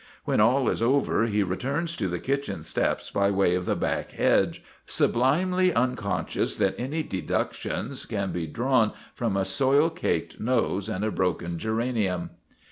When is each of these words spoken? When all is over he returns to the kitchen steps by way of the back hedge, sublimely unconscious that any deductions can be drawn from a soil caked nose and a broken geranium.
When 0.25 0.41
all 0.41 0.67
is 0.67 0.81
over 0.81 1.27
he 1.27 1.43
returns 1.43 1.95
to 1.97 2.07
the 2.07 2.17
kitchen 2.17 2.63
steps 2.63 3.11
by 3.11 3.29
way 3.29 3.53
of 3.53 3.67
the 3.67 3.75
back 3.75 4.13
hedge, 4.13 4.63
sublimely 4.87 5.71
unconscious 5.71 6.55
that 6.55 6.73
any 6.79 7.03
deductions 7.03 8.07
can 8.07 8.31
be 8.31 8.47
drawn 8.47 8.93
from 9.13 9.37
a 9.37 9.45
soil 9.45 9.91
caked 9.91 10.39
nose 10.39 10.89
and 10.89 11.05
a 11.05 11.11
broken 11.11 11.59
geranium. 11.59 12.31